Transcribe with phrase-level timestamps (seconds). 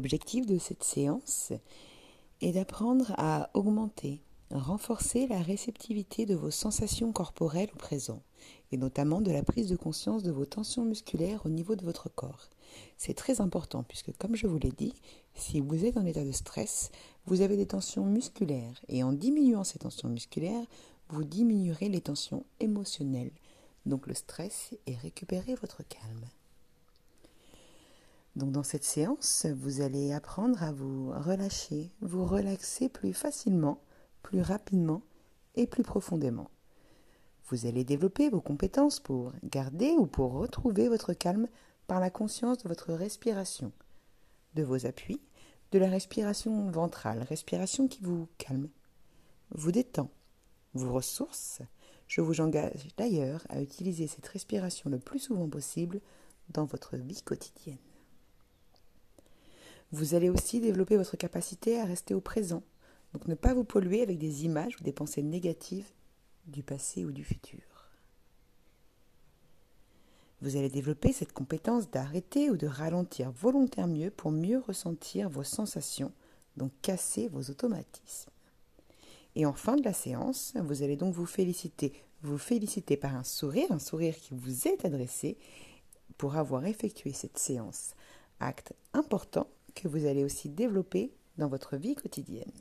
[0.00, 1.52] L'objectif de cette séance
[2.40, 8.22] est d'apprendre à augmenter, renforcer la réceptivité de vos sensations corporelles au présent,
[8.72, 12.08] et notamment de la prise de conscience de vos tensions musculaires au niveau de votre
[12.08, 12.48] corps.
[12.96, 14.94] C'est très important puisque, comme je vous l'ai dit,
[15.34, 16.90] si vous êtes en état de stress,
[17.26, 20.64] vous avez des tensions musculaires, et en diminuant ces tensions musculaires,
[21.10, 23.32] vous diminuerez les tensions émotionnelles,
[23.84, 26.24] donc le stress, et récupérer votre calme.
[28.46, 33.82] Dans cette séance, vous allez apprendre à vous relâcher, vous relaxer plus facilement,
[34.22, 35.02] plus rapidement
[35.56, 36.50] et plus profondément.
[37.48, 41.48] Vous allez développer vos compétences pour garder ou pour retrouver votre calme
[41.86, 43.72] par la conscience de votre respiration,
[44.54, 45.20] de vos appuis,
[45.72, 48.70] de la respiration ventrale, respiration qui vous calme,
[49.50, 50.08] vous détend,
[50.72, 51.60] vous ressource.
[52.08, 56.00] Je vous engage d'ailleurs à utiliser cette respiration le plus souvent possible
[56.48, 57.76] dans votre vie quotidienne.
[59.92, 62.62] Vous allez aussi développer votre capacité à rester au présent,
[63.12, 65.90] donc ne pas vous polluer avec des images ou des pensées négatives
[66.46, 67.60] du passé ou du futur.
[70.42, 75.44] Vous allez développer cette compétence d'arrêter ou de ralentir volontairement mieux pour mieux ressentir vos
[75.44, 76.12] sensations,
[76.56, 78.30] donc casser vos automatismes.
[79.34, 83.24] Et en fin de la séance, vous allez donc vous féliciter, vous féliciter par un
[83.24, 85.36] sourire, un sourire qui vous est adressé
[86.16, 87.94] pour avoir effectué cette séance.
[88.40, 92.52] Acte important que vous allez aussi développer dans votre vie quotidienne.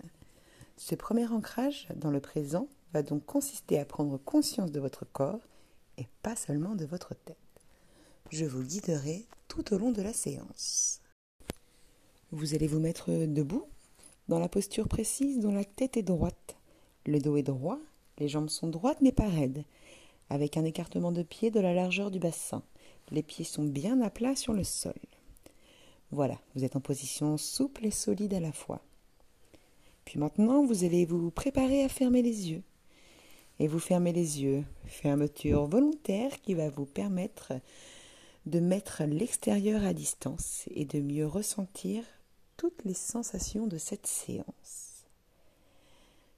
[0.77, 5.41] Ce premier ancrage dans le présent va donc consister à prendre conscience de votre corps
[5.97, 7.37] et pas seulement de votre tête.
[8.31, 11.01] Je vous guiderai tout au long de la séance.
[12.31, 13.65] Vous allez vous mettre debout,
[14.27, 16.55] dans la posture précise dont la tête est droite.
[17.05, 17.79] Le dos est droit,
[18.19, 19.65] les jambes sont droites mais pas raides,
[20.29, 22.61] avec un écartement de pied de la largeur du bassin.
[23.11, 24.93] Les pieds sont bien à plat sur le sol.
[26.11, 28.81] Voilà, vous êtes en position souple et solide à la fois.
[30.05, 32.63] Puis maintenant, vous allez vous préparer à fermer les yeux.
[33.59, 37.53] Et vous fermez les yeux, fermeture volontaire qui va vous permettre
[38.45, 42.03] de mettre l'extérieur à distance et de mieux ressentir
[42.57, 45.05] toutes les sensations de cette séance.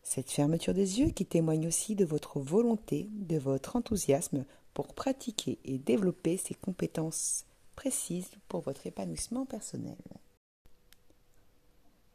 [0.03, 5.59] Cette fermeture des yeux qui témoigne aussi de votre volonté, de votre enthousiasme pour pratiquer
[5.63, 7.45] et développer ces compétences
[7.75, 9.97] précise pour votre épanouissement personnel.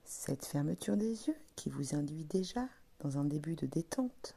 [0.05, 2.69] Cette fermeture des yeux qui vous induit déjà
[3.01, 4.35] dans un début de détente,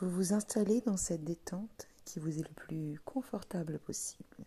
[0.00, 4.44] vous vous installez dans cette détente qui vous est le plus confortable possible.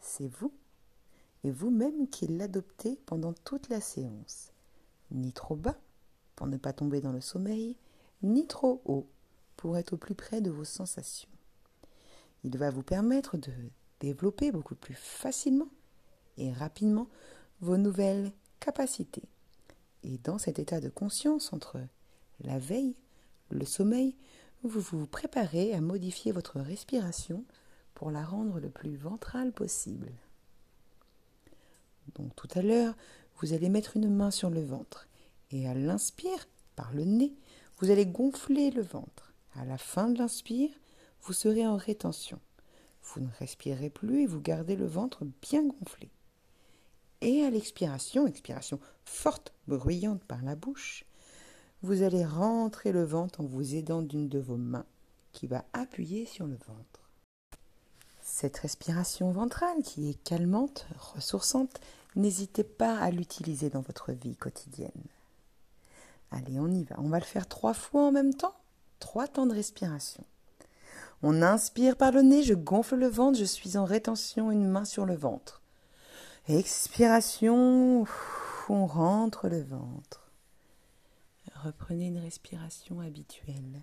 [0.00, 0.52] C'est vous
[1.44, 4.52] et vous-même qui l'adoptez pendant toute la séance,
[5.10, 5.78] ni trop bas
[6.34, 7.76] pour ne pas tomber dans le sommeil,
[8.22, 9.06] ni trop haut
[9.56, 11.28] pour être au plus près de vos sensations.
[12.44, 13.52] Il va vous permettre de
[14.00, 15.68] développer beaucoup plus facilement
[16.38, 17.08] et rapidement
[17.60, 19.24] vos nouvelles capacités.
[20.02, 21.80] Et dans cet état de conscience entre
[22.40, 22.94] la veille,
[23.50, 24.14] le sommeil,
[24.62, 27.44] vous vous préparez à modifier votre respiration
[27.94, 30.12] pour la rendre le plus ventrale possible.
[32.14, 32.94] Donc tout à l'heure,
[33.40, 35.08] vous allez mettre une main sur le ventre
[35.50, 37.34] et à l'inspire, par le nez,
[37.78, 39.32] vous allez gonfler le ventre.
[39.54, 40.70] À la fin de l'inspire,
[41.22, 42.38] vous serez en rétention.
[43.06, 46.10] Vous ne respirez plus et vous gardez le ventre bien gonflé.
[47.20, 51.04] Et à l'expiration, expiration forte, bruyante par la bouche,
[51.82, 54.86] vous allez rentrer le ventre en vous aidant d'une de vos mains
[55.32, 57.10] qui va appuyer sur le ventre.
[58.22, 61.80] Cette respiration ventrale qui est calmante, ressourçante,
[62.16, 64.90] n'hésitez pas à l'utiliser dans votre vie quotidienne.
[66.32, 66.96] Allez, on y va.
[66.98, 68.56] On va le faire trois fois en même temps.
[68.98, 70.24] Trois temps de respiration.
[71.22, 74.84] On inspire par le nez, je gonfle le ventre, je suis en rétention, une main
[74.84, 75.62] sur le ventre.
[76.48, 78.06] Expiration,
[78.68, 80.30] on rentre le ventre.
[81.64, 83.82] Reprenez une respiration habituelle.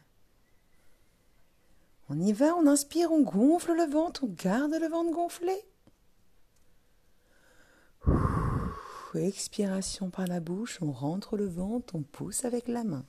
[2.10, 5.56] On y va, on inspire, on gonfle le ventre, on garde le ventre gonflé.
[9.16, 13.06] Expiration par la bouche, on rentre le ventre, on pousse avec la main.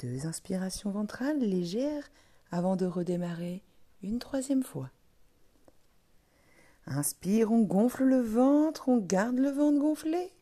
[0.00, 2.10] Deux inspirations ventrales légères
[2.50, 3.62] avant de redémarrer
[4.02, 4.90] une troisième fois.
[6.86, 10.32] Inspire, on gonfle le ventre, on garde le ventre gonflé.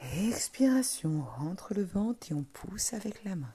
[0.00, 3.54] Expiration, on rentre le ventre et on pousse avec la main.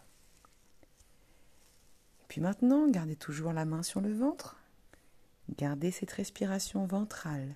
[2.21, 4.55] Et puis maintenant, gardez toujours la main sur le ventre.
[5.57, 7.55] Gardez cette respiration ventrale,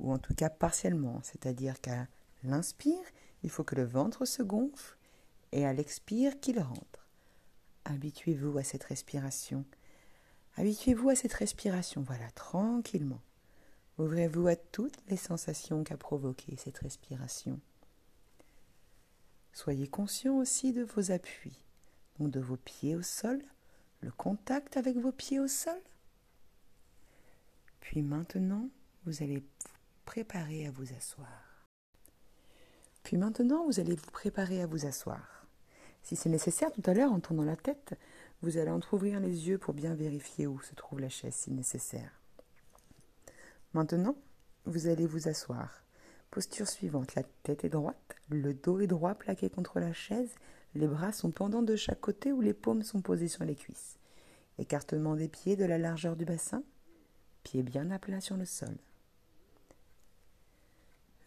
[0.00, 2.08] ou en tout cas partiellement, c'est-à-dire qu'à
[2.42, 3.04] l'inspire,
[3.44, 4.96] il faut que le ventre se gonfle
[5.54, 7.08] et à l'expire qu'il rentre.
[7.84, 9.64] Habituez-vous à cette respiration.
[10.56, 13.22] Habituez-vous à cette respiration, voilà, tranquillement.
[13.98, 17.60] Ouvrez-vous à toutes les sensations qu'a provoquées cette respiration.
[19.52, 21.62] Soyez conscient aussi de vos appuis,
[22.18, 23.40] donc de vos pieds au sol,
[24.00, 25.80] le contact avec vos pieds au sol.
[27.78, 28.68] Puis maintenant,
[29.06, 29.68] vous allez vous
[30.04, 31.68] préparer à vous asseoir.
[33.04, 35.43] Puis maintenant, vous allez vous préparer à vous asseoir.
[36.04, 37.94] Si c'est nécessaire, tout à l'heure, en tournant la tête,
[38.42, 42.20] vous allez entr'ouvrir les yeux pour bien vérifier où se trouve la chaise si nécessaire.
[43.72, 44.14] Maintenant,
[44.66, 45.82] vous allez vous asseoir.
[46.30, 50.34] Posture suivante, la tête est droite, le dos est droit plaqué contre la chaise,
[50.74, 53.96] les bras sont pendants de chaque côté ou les paumes sont posées sur les cuisses.
[54.58, 56.62] Écartement des pieds de la largeur du bassin,
[57.44, 58.76] pieds bien à plat sur le sol.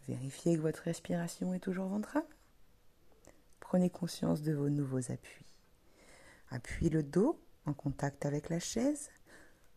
[0.07, 2.23] Vérifiez que votre respiration est toujours ventrale.
[3.69, 5.45] Prenez conscience de vos nouveaux appuis.
[6.51, 9.09] Appuyez le dos en contact avec la chaise,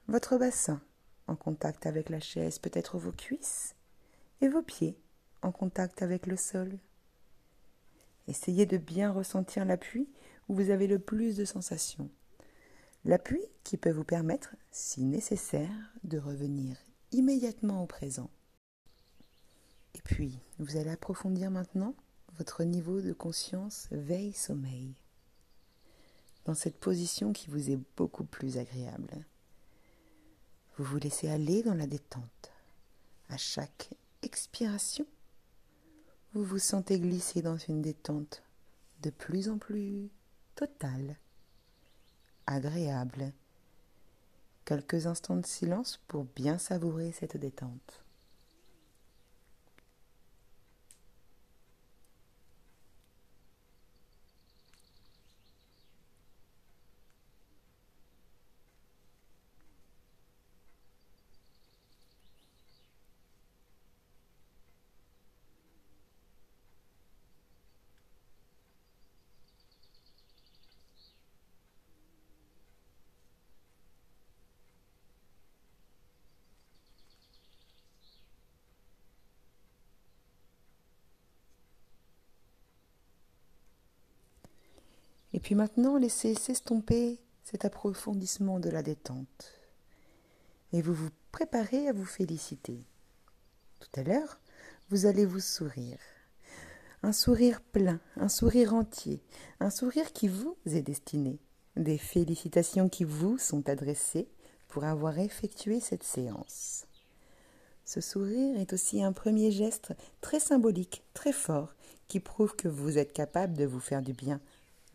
[0.07, 0.81] votre bassin
[1.27, 3.75] en contact avec la chaise, peut-être vos cuisses,
[4.43, 4.97] et vos pieds
[5.43, 6.79] en contact avec le sol.
[8.29, 10.09] Essayez de bien ressentir l'appui
[10.49, 12.13] où vous avez le plus de sensations.
[13.05, 16.77] L'appui qui peut vous permettre, si nécessaire, de revenir
[17.11, 18.31] immédiatement au présent.
[19.97, 21.97] Et puis, vous allez approfondir maintenant
[22.41, 24.95] votre niveau de conscience veille-sommeil,
[26.47, 29.27] dans cette position qui vous est beaucoup plus agréable.
[30.79, 32.51] Vous vous laissez aller dans la détente.
[33.29, 33.91] À chaque
[34.23, 35.05] expiration,
[36.33, 38.43] vous vous sentez glisser dans une détente
[39.03, 40.09] de plus en plus
[40.55, 41.17] totale,
[42.47, 43.35] agréable.
[44.65, 48.03] Quelques instants de silence pour bien savourer cette détente.
[85.41, 89.55] Et puis maintenant, laissez s'estomper cet approfondissement de la détente.
[90.75, 92.85] Et vous vous préparez à vous féliciter.
[93.79, 94.39] Tout à l'heure,
[94.91, 95.97] vous allez vous sourire.
[97.03, 99.23] Un sourire plein, un sourire entier,
[99.61, 101.39] un sourire qui vous est destiné.
[101.75, 104.29] Des félicitations qui vous sont adressées
[104.69, 106.85] pour avoir effectué cette séance.
[107.87, 111.75] Ce sourire est aussi un premier geste très symbolique, très fort,
[112.09, 114.39] qui prouve que vous êtes capable de vous faire du bien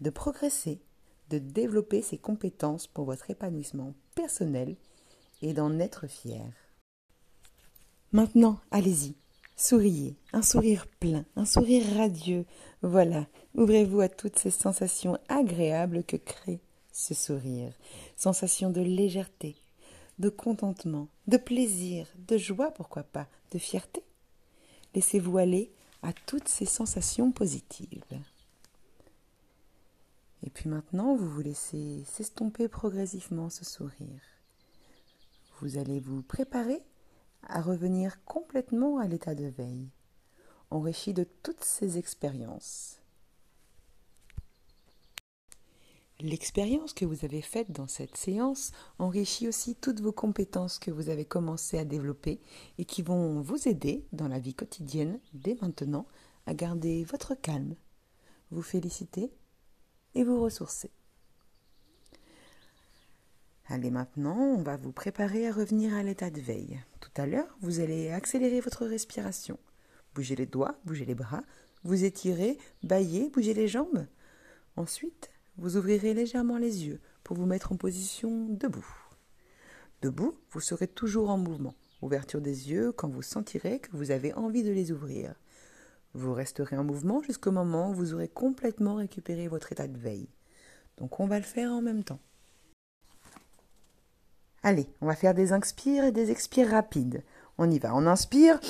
[0.01, 0.81] de progresser,
[1.29, 4.75] de développer ses compétences pour votre épanouissement personnel
[5.41, 6.45] et d'en être fier.
[8.11, 9.15] Maintenant, allez-y,
[9.55, 12.45] souriez, un sourire plein, un sourire radieux.
[12.81, 17.73] Voilà, ouvrez-vous à toutes ces sensations agréables que crée ce sourire.
[18.15, 19.55] Sensations de légèreté,
[20.19, 24.03] de contentement, de plaisir, de joie, pourquoi pas, de fierté.
[24.93, 25.71] Laissez-vous aller
[26.03, 28.03] à toutes ces sensations positives.
[30.45, 34.21] Et puis maintenant, vous vous laissez s'estomper progressivement ce sourire.
[35.59, 36.83] Vous allez vous préparer
[37.47, 39.89] à revenir complètement à l'état de veille,
[40.69, 42.99] enrichi de toutes ces expériences.
[46.19, 51.09] L'expérience que vous avez faite dans cette séance enrichit aussi toutes vos compétences que vous
[51.09, 52.39] avez commencé à développer
[52.77, 56.05] et qui vont vous aider dans la vie quotidienne dès maintenant
[56.45, 57.75] à garder votre calme,
[58.51, 59.31] vous féliciter
[60.15, 60.91] et vous ressourcer.
[63.67, 66.79] Allez maintenant, on va vous préparer à revenir à l'état de veille.
[66.99, 69.57] Tout à l'heure, vous allez accélérer votre respiration.
[70.13, 71.43] Bougez les doigts, bougez les bras,
[71.83, 74.05] vous étirez, baillez, bougez les jambes.
[74.75, 78.87] Ensuite, vous ouvrirez légèrement les yeux pour vous mettre en position debout.
[80.01, 81.73] Debout, vous serez toujours en mouvement.
[82.01, 85.33] Ouverture des yeux quand vous sentirez que vous avez envie de les ouvrir.
[86.15, 90.29] Vous resterez en mouvement jusqu'au moment où vous aurez complètement récupéré votre état de veille.
[90.97, 92.19] Donc on va le faire en même temps.
[94.63, 97.21] Allez, on va faire des inspires et des expires rapides.
[97.57, 97.93] On y va.
[97.93, 98.61] On inspire,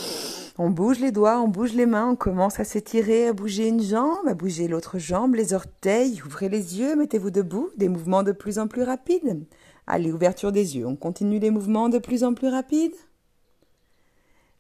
[0.58, 3.82] on bouge les doigts, on bouge les mains, on commence à s'étirer, à bouger une
[3.82, 6.24] jambe, à bouger l'autre jambe, les orteils.
[6.26, 7.70] Ouvrez les yeux, mettez-vous debout.
[7.78, 9.46] Des mouvements de plus en plus rapides.
[9.86, 10.88] Allez, ouverture des yeux.
[10.88, 12.96] On continue les mouvements de plus en plus rapides.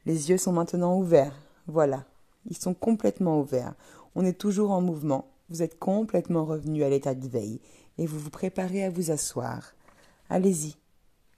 [0.05, 1.35] Les yeux sont maintenant ouverts.
[1.65, 2.05] Voilà,
[2.49, 3.75] ils sont complètement ouverts.
[4.15, 5.31] On est toujours en mouvement.
[5.49, 7.61] Vous êtes complètement revenu à l'état de veille
[7.97, 9.73] et vous vous préparez à vous asseoir.
[10.29, 10.75] Allez-y.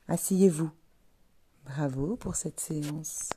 [0.07, 0.69] Asseyez-vous.
[1.65, 3.29] Bravo pour cette séance.